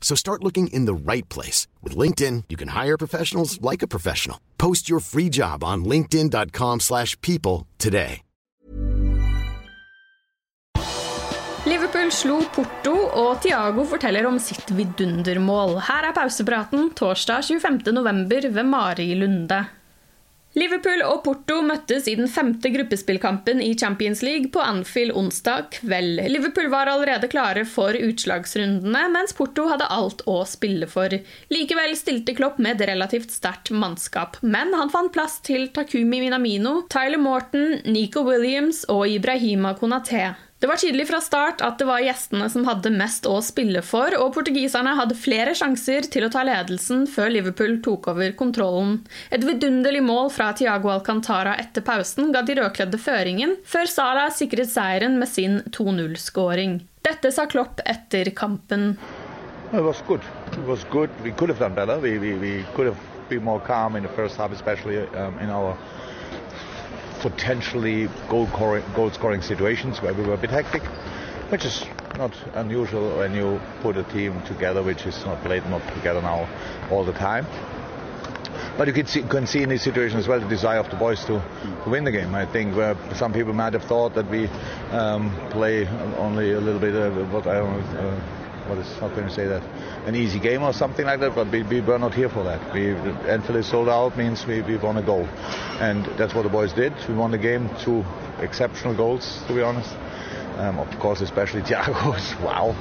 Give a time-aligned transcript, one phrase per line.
[0.00, 1.66] So start looking in the right place.
[1.82, 4.38] With LinkedIn, you can hire professionals like a professional.
[4.56, 8.22] Post your free job on linkedin.com slash people today.
[11.68, 15.74] Liverpool slo Porto, og Tiago forteller om sitt vidundermål.
[15.84, 18.48] Her er pausepraten torsdag 25.11.
[18.54, 19.58] ved Mari Lunde.
[20.58, 26.24] Liverpool og Porto møttes i den femte gruppespillkampen i Champions League på Anfield onsdag kveld.
[26.32, 31.14] Liverpool var allerede klare for utslagsrundene, mens Porto hadde alt å spille for.
[31.54, 36.80] Likevel stilte Klopp med et relativt sterkt mannskap, men han fant plass til Takumi Minamino,
[36.90, 40.32] Tyler Morton, Nico Williams og Ibrahima Konaté.
[40.58, 44.10] Det var tydelig fra start at det var gjestene som hadde mest å spille for,
[44.18, 48.96] og portugiserne hadde flere sjanser til å ta ledelsen før Liverpool tok over kontrollen.
[49.30, 54.72] Et vidunderlig mål fra Tiago Alcantara etter pausen ga de rødkledde føringen, før Salah sikret
[54.72, 56.80] seieren med sin 2-0-skåring.
[57.06, 58.96] Dette sa Klopp etter kampen.
[59.70, 60.26] It was good.
[60.56, 61.10] It was good.
[61.22, 62.00] We could have done better.
[62.02, 62.98] We, we, we could have
[63.28, 64.50] been more calm in the first half,
[67.20, 68.46] potentially goal,
[69.12, 70.82] scoring situations where we were a bit hectic,
[71.50, 71.84] which is
[72.16, 76.48] not unusual when you put a team together which is not played not together now
[76.90, 77.46] all the time.
[78.76, 80.96] But you can see, can see in this situation as well the desire of the
[80.96, 81.42] boys to,
[81.84, 82.34] to win the game.
[82.34, 84.48] I think where some people might have thought that we
[84.90, 85.86] um, play
[86.16, 88.37] only a little bit of what I don't know.
[88.68, 89.62] What is how can you say that?
[90.06, 92.74] An easy game or something like that but we, we were not here for that.
[92.74, 92.92] We
[93.28, 95.26] Anfield is sold out means we, we won a goal.
[95.80, 96.92] And that's what the boys did.
[97.08, 98.04] We won the game two
[98.40, 99.94] exceptional goals to be honest
[100.58, 102.74] um, of course especially Thiago's wow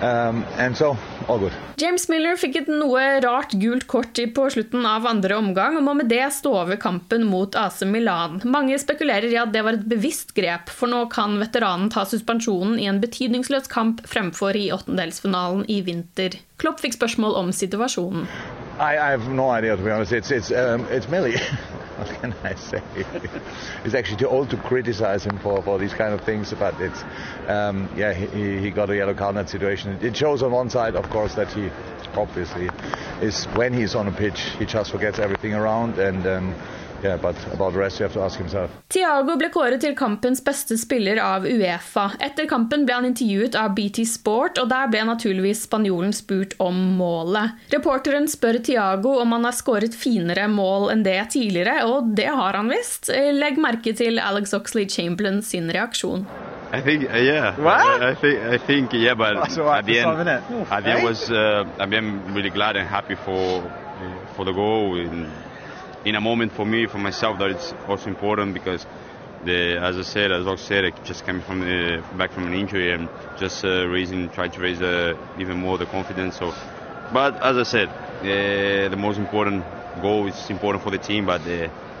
[0.00, 0.96] um, and so
[1.28, 5.78] all good James Miller fikk et noe rart gult kort på slutten av andre omgang
[5.78, 8.38] og må med det stå over kampen mot AC Milan.
[8.46, 12.78] Mange spekulerer i at det var et bevisst grep, for nå kan veteranen ta suspensjonen
[12.78, 16.38] i en betydningsløs kamp fremfor i åttendelsfinalen i vinter.
[16.62, 18.28] Klopp fikk spørsmål om situasjonen.
[18.78, 20.12] I, I have no idea, to be honest.
[20.12, 21.40] It's, it's, um, it's Millie.
[21.96, 22.82] what can I say?
[23.84, 27.02] it's actually too old to criticize him for, for these kind of things, but it's,
[27.48, 29.98] um, yeah, he, he got a yellow card in that situation.
[30.02, 31.70] It shows on one side, of course, that he
[32.14, 32.70] obviously
[33.20, 36.26] is when he's on a pitch, he just forgets everything around and.
[36.26, 36.54] Um,
[37.04, 42.06] Yeah, Tiago ble kåret til kampens beste spiller av Uefa.
[42.24, 46.78] Etter kampen ble han intervjuet av BT Sport, og der ble naturligvis spanjolen spurt om
[46.96, 47.60] målet.
[47.74, 52.56] Reporteren spør Tiago om han har skåret finere mål enn det tidligere, og det har
[52.56, 53.12] han visst.
[53.12, 56.24] Legg merke til Alex Oxley Chamberlain sin reaksjon.
[56.72, 57.54] I think uh, yeah.
[57.60, 58.02] What?
[58.02, 60.28] I, I think I think yeah, but at the end,
[60.72, 63.62] at the end was uh, I'm really glad and happy for
[64.34, 64.98] for the goal.
[64.98, 65.28] And,
[66.04, 68.86] in a moment for me, for myself, that it's also important because,
[69.44, 72.54] the, as I said, as I said, I just came from the, back from an
[72.54, 73.08] injury and
[73.38, 76.38] just uh, raising, trying to raise uh, even more the confidence.
[76.38, 76.52] So,
[77.12, 79.64] but as I said, uh, the most important
[80.00, 81.42] goal is important for the team, but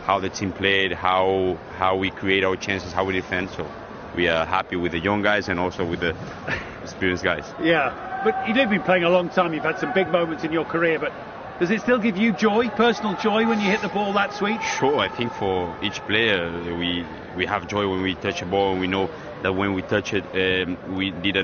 [0.04, 3.50] how the team played, how how we create our chances, how we defend.
[3.50, 3.68] So
[4.16, 6.14] we are happy with the young guys and also with the
[6.82, 7.44] experienced guys.
[7.60, 9.54] Yeah, but you've been playing a long time.
[9.54, 11.12] You've had some big moments in your career, but
[11.60, 14.60] does it still give you joy, personal joy, when you hit the ball that sweet?
[14.62, 17.06] Sure, I think for each player, we
[17.36, 19.08] we have joy when we touch a ball, and we know
[19.42, 21.40] that when we touch it, um, we did a,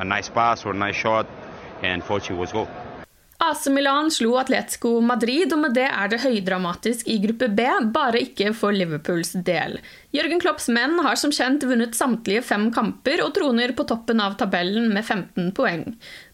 [0.00, 1.26] a nice pass or a nice shot,
[1.82, 2.68] and fortunately was goal.
[3.48, 7.64] AC Milan slo Atletico Madrid, og med det er det høydramatisk i gruppe B,
[7.94, 9.78] bare ikke for Liverpools del.
[10.12, 14.36] Jørgen Klopps menn har som kjent vunnet samtlige fem kamper og troner på toppen av
[14.40, 15.86] tabellen med 15 poeng.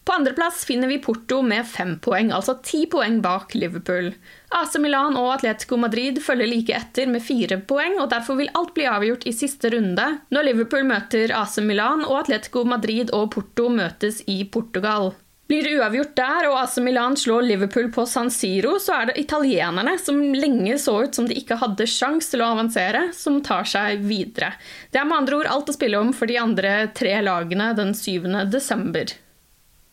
[0.03, 4.11] På andreplass finner vi Porto med fem poeng, altså ti poeng bak Liverpool.
[4.51, 8.75] AC Milan og Atletico Madrid følger like etter med fire poeng, og derfor vil alt
[8.75, 13.71] bli avgjort i siste runde, når Liverpool møter AC Milan og Atletico Madrid og Porto
[13.71, 15.15] møtes i Portugal.
[15.47, 19.19] Blir det uavgjort der, og AC Milan slår Liverpool på San Siro, så er det
[19.21, 23.67] italienerne, som lenge så ut som de ikke hadde sjans til å avansere, som tar
[23.69, 24.55] seg videre.
[24.89, 27.93] Det er med andre ord alt å spille om for de andre tre lagene den
[27.93, 28.25] 7.
[28.49, 29.13] desember.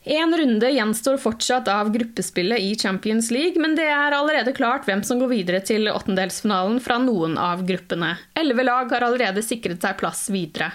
[0.05, 5.05] En runde gjenstår fortsatt av gruppespillet i Champions League, men det er allerede klart hvem
[5.07, 8.17] som går videre til åttendelsfinalen fra noen av gruppene.
[8.35, 10.73] Elleve lag har allerede sikret seg plass videre.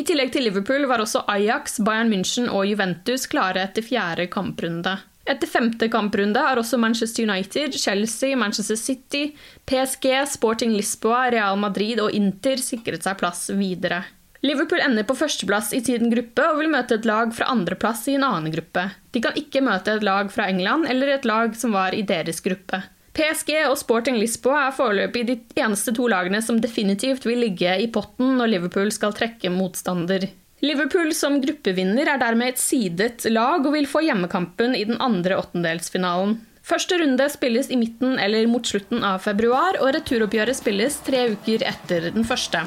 [0.00, 4.94] I tillegg til Liverpool var også Ajax, Bayern München og Juventus klare etter fjerde kamprunde.
[5.28, 9.34] Etter femte kamprunde har også Manchester United, Chelsea, Manchester City,
[9.68, 14.00] PSG, Sporting Lisboa, Real Madrid og Inter sikret seg plass videre.
[14.40, 18.16] Liverpool ender på førsteplass i tiden gruppe og vil møte et lag fra andreplass i
[18.16, 18.86] en annen gruppe.
[19.12, 22.40] De kan ikke møte et lag fra England eller et lag som var i deres
[22.40, 22.80] gruppe.
[23.20, 27.88] PSG og Sporting Lisboa er foreløpig de eneste to lagene som definitivt vil ligge i
[27.92, 30.24] potten når Liverpool skal trekke motstander.
[30.64, 35.36] Liverpool som gruppevinner er dermed et sidet lag og vil få hjemmekampen i den andre
[35.36, 36.38] åttendelsfinalen.
[36.64, 41.64] Første runde spilles i midten eller mot slutten av februar, og returoppgjøret spilles tre uker
[41.68, 42.64] etter den første.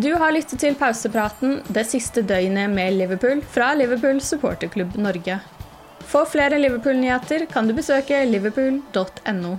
[0.00, 5.40] Du har lyttet til pausepraten det siste døgnet med Liverpool fra Liverpool supporterklubb Norge.
[6.08, 9.58] For flere Liverpool-nyheter kan du besøke liverpool.no.